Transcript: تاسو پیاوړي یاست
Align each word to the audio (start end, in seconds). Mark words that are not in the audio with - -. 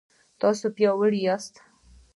تاسو 0.41 0.65
پیاوړي 0.75 1.19
یاست 1.27 1.53